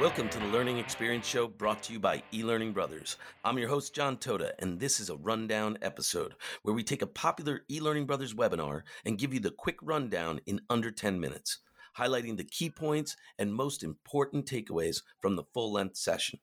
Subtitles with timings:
[0.00, 3.16] Welcome to the Learning Experience Show brought to you by eLearning Brothers.
[3.44, 7.06] I'm your host, John Toda, and this is a rundown episode where we take a
[7.06, 11.60] popular eLearning Brothers webinar and give you the quick rundown in under 10 minutes,
[11.96, 16.40] highlighting the key points and most important takeaways from the full length session.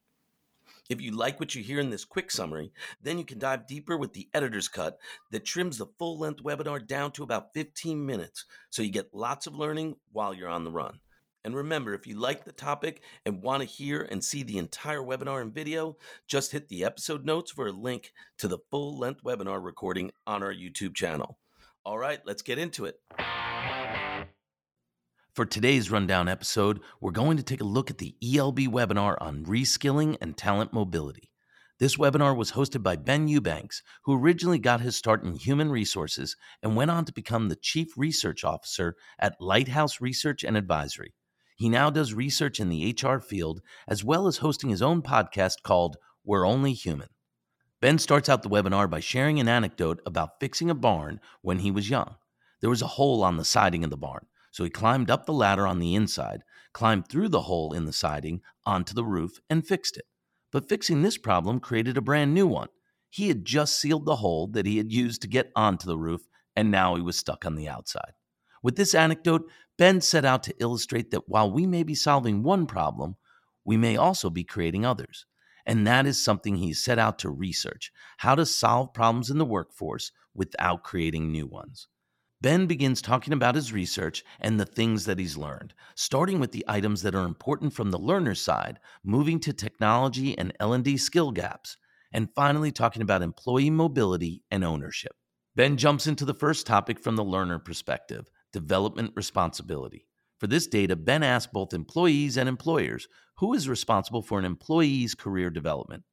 [0.88, 2.72] If you like what you hear in this quick summary,
[3.02, 4.98] then you can dive deeper with the editor's cut
[5.30, 9.46] that trims the full length webinar down to about 15 minutes so you get lots
[9.46, 11.00] of learning while you're on the run.
[11.44, 15.00] And remember, if you like the topic and want to hear and see the entire
[15.00, 15.96] webinar in video,
[16.28, 20.42] just hit the episode notes for a link to the full length webinar recording on
[20.42, 21.38] our YouTube channel.
[21.84, 23.00] All right, let's get into it.
[25.34, 29.44] For today's rundown episode, we're going to take a look at the ELB webinar on
[29.44, 31.30] reskilling and talent mobility.
[31.80, 36.36] This webinar was hosted by Ben Eubanks, who originally got his start in human resources
[36.62, 41.14] and went on to become the Chief Research Officer at Lighthouse Research and Advisory.
[41.62, 45.62] He now does research in the HR field, as well as hosting his own podcast
[45.62, 47.10] called We're Only Human.
[47.80, 51.70] Ben starts out the webinar by sharing an anecdote about fixing a barn when he
[51.70, 52.16] was young.
[52.60, 55.32] There was a hole on the siding of the barn, so he climbed up the
[55.32, 59.64] ladder on the inside, climbed through the hole in the siding onto the roof, and
[59.64, 60.06] fixed it.
[60.50, 62.70] But fixing this problem created a brand new one.
[63.08, 66.22] He had just sealed the hole that he had used to get onto the roof,
[66.56, 68.14] and now he was stuck on the outside.
[68.62, 69.50] With this anecdote,
[69.82, 73.16] Ben set out to illustrate that while we may be solving one problem,
[73.64, 75.26] we may also be creating others.
[75.66, 79.44] And that is something he set out to research how to solve problems in the
[79.44, 81.88] workforce without creating new ones.
[82.40, 86.64] Ben begins talking about his research and the things that he's learned, starting with the
[86.68, 91.76] items that are important from the learner side, moving to technology and L&D skill gaps,
[92.12, 95.16] and finally talking about employee mobility and ownership.
[95.56, 100.06] Ben jumps into the first topic from the learner perspective, development responsibility.
[100.38, 105.14] For this data, Ben asked both employees and employers who is responsible for an employee's
[105.14, 106.04] career development.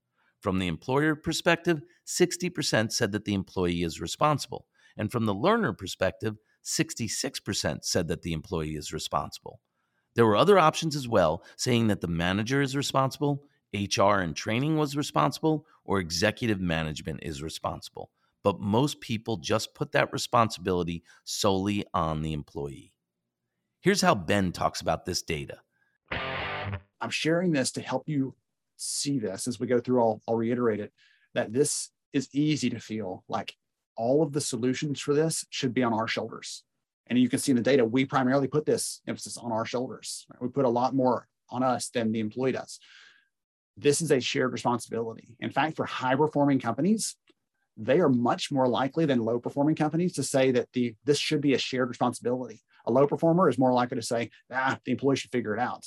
[0.42, 4.68] From the employer perspective, 60% said that the employee is responsible.
[4.98, 9.62] And from the learner perspective, 66% said that the employee is responsible.
[10.16, 13.44] There were other options as well, saying that the manager is responsible,
[13.74, 18.12] HR and training was responsible, or executive management is responsible
[18.44, 22.94] but most people just put that responsibility solely on the employee.
[23.82, 25.60] Here's how Ben talks about this data.
[26.12, 28.36] I'm sharing this to help you
[28.78, 30.02] see this as we go through.
[30.02, 30.92] I'll, I'll reiterate it
[31.34, 33.56] that this is easy to feel like
[33.96, 36.64] all of the solutions for this should be on our shoulders.
[37.08, 40.26] And you can see in the data, we primarily put this emphasis on our shoulders.
[40.30, 40.42] Right?
[40.42, 42.80] We put a lot more on us than the employee does.
[43.78, 45.30] This is a shared responsibility.
[45.40, 47.16] In fact, for high performing companies,
[47.80, 51.42] they are much more likely than low performing companies to say that the this should
[51.42, 52.62] be a shared responsibility.
[52.86, 55.86] A low performer is more likely to say, ah, the employee should figure it out.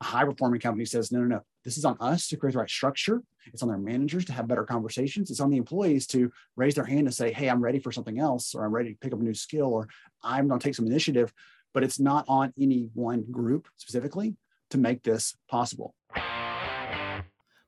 [0.00, 2.58] A high performing company says, no, no, no, this is on us to create the
[2.58, 3.22] right structure.
[3.46, 5.30] It's on their managers to have better conversations.
[5.30, 8.18] It's on the employees to raise their hand and say, hey, I'm ready for something
[8.18, 9.88] else, or I'm ready to pick up a new skill, or
[10.22, 11.32] I'm going to take some initiative.
[11.72, 14.36] But it's not on any one group specifically
[14.70, 15.94] to make this possible.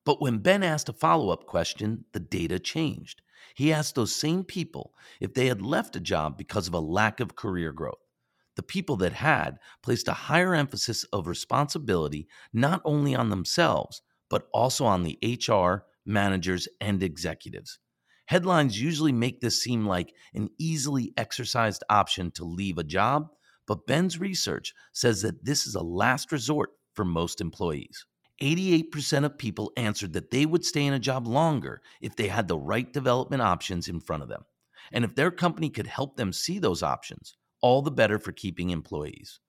[0.05, 3.23] But when Ben asked a follow up question, the data changed.
[3.55, 7.21] He asked those same people if they had left a job because of a lack
[7.21, 7.99] of career growth.
[8.57, 14.49] The people that had placed a higher emphasis of responsibility not only on themselves, but
[14.53, 17.79] also on the HR, managers, and executives.
[18.27, 23.29] Headlines usually make this seem like an easily exercised option to leave a job,
[23.67, 28.05] but Ben's research says that this is a last resort for most employees.
[28.41, 32.49] 88% of people answered that they would stay in a job longer if they had
[32.49, 34.45] the right development options in front of them.
[34.93, 38.71] And if their company could help them see those options, all the better for keeping
[38.71, 39.41] employees.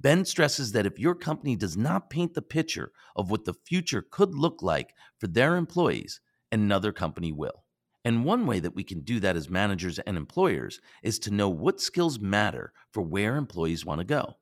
[0.00, 4.04] Ben stresses that if your company does not paint the picture of what the future
[4.10, 6.20] could look like for their employees,
[6.50, 7.64] another company will.
[8.02, 11.50] And one way that we can do that as managers and employers is to know
[11.50, 14.36] what skills matter for where employees want to go.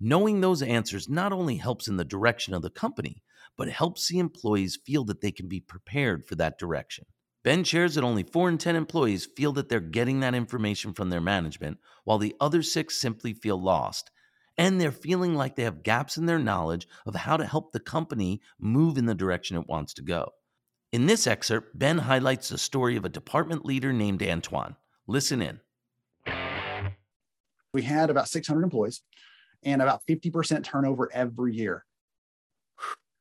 [0.00, 3.22] Knowing those answers not only helps in the direction of the company,
[3.56, 7.04] but helps the employees feel that they can be prepared for that direction.
[7.44, 11.10] Ben shares that only 4 in 10 employees feel that they're getting that information from
[11.10, 14.10] their management, while the other six simply feel lost.
[14.56, 17.80] And they're feeling like they have gaps in their knowledge of how to help the
[17.80, 20.30] company move in the direction it wants to go.
[20.92, 24.76] In this excerpt, Ben highlights the story of a department leader named Antoine.
[25.06, 25.60] Listen in.
[27.72, 29.02] We had about 600 employees
[29.62, 31.84] and about 50% turnover every year.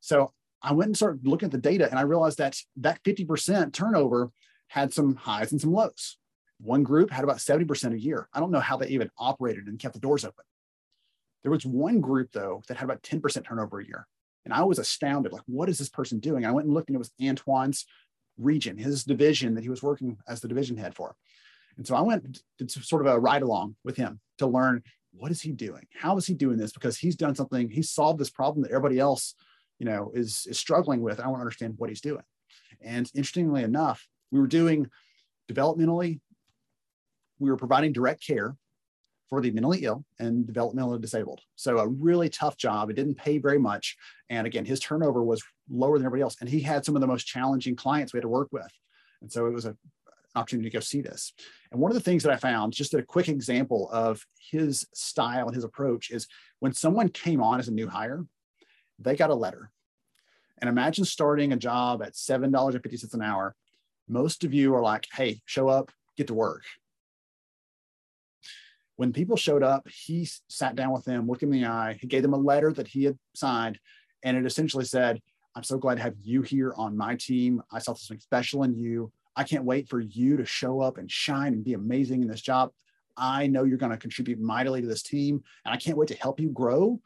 [0.02, 3.74] So I went and started looking at the data and I realized that that 50%
[3.74, 4.32] turnover
[4.68, 6.18] had some highs and some lows.
[6.60, 8.28] One group had about 70% a year.
[8.34, 10.44] I don't know how they even operated and kept the doors open.
[11.44, 14.08] There was one group though that had about 10% turnover a year.
[14.46, 16.46] And I was astounded, like, what is this person doing?
[16.46, 17.86] I went and looked, and it was Antoine's
[18.38, 21.16] region, his division that he was working as the division head for.
[21.78, 24.84] And so I went to sort of a ride along with him to learn
[25.14, 25.88] what is he doing?
[25.94, 26.72] How is he doing this?
[26.72, 29.36] Because he's done something, he's solved this problem that everybody else,
[29.82, 31.20] you know, is, is struggling with.
[31.20, 32.22] I want to understand what he's doing.
[32.82, 34.88] And interestingly enough, we were doing
[35.52, 36.20] developmentally,
[37.40, 38.56] we were providing direct care
[39.28, 41.42] for the mentally ill and developmentally disabled.
[41.56, 42.92] So a really tough job.
[42.92, 43.98] It didn't pay very much.
[44.30, 46.38] And again, his turnover was lower than everybody else.
[46.40, 48.72] And he had some of the most challenging clients we had to work with.
[49.24, 49.76] And so it was a, an
[50.36, 51.34] opportunity to go see this.
[51.72, 55.48] And one of the things that I found, just a quick example of his style
[55.48, 56.28] and his approach, is
[56.60, 58.24] when someone came on as a new hire,
[59.04, 59.72] they got a letter.
[60.60, 63.56] And imagine starting a job at $7.50 an hour.
[64.08, 66.64] Most of you are like, hey, show up, get to work
[69.02, 72.06] when people showed up, he sat down with them, looked them in the eye, he
[72.06, 73.80] gave them a letter that he had signed,
[74.22, 75.20] and it essentially said,
[75.56, 77.64] I'm so glad to have you here on my team.
[77.72, 79.12] I saw something special in you.
[79.36, 82.42] I can't wait for you to show up and shine and be amazing in this
[82.42, 82.70] job.
[83.18, 86.16] I know you're going to contribute mightily to this team, and I can't wait to
[86.16, 87.02] help you grow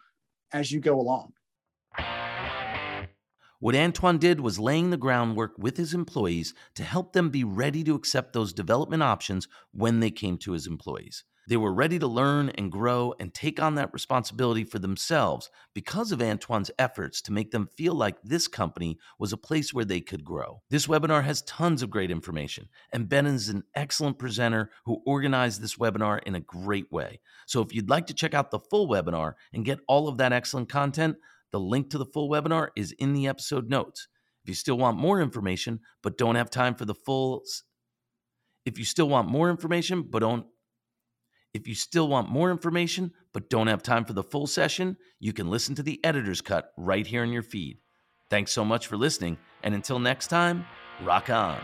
[0.51, 1.31] as you go along.
[3.65, 7.83] What Antoine did was laying the groundwork with his employees to help them be ready
[7.85, 11.23] to accept those development options when they came to his employees.
[11.47, 16.11] They were ready to learn and grow and take on that responsibility for themselves because
[16.11, 19.99] of Antoine's efforts to make them feel like this company was a place where they
[19.99, 20.61] could grow.
[20.69, 25.59] This webinar has tons of great information, and Ben is an excellent presenter who organized
[25.59, 27.19] this webinar in a great way.
[27.47, 30.33] So if you'd like to check out the full webinar and get all of that
[30.33, 31.15] excellent content,
[31.55, 34.09] the link to the full webinar is in the episode notes.
[34.43, 37.43] If you still want more information but don't have time for the full
[38.65, 40.45] if you still want more information but don't
[41.53, 45.31] if you still want more information but don't have time for the full session, you
[45.31, 47.77] can listen to the editor's cut right here in your feed.
[48.29, 50.65] Thanks so much for listening, and until next time,
[51.05, 51.61] rock on.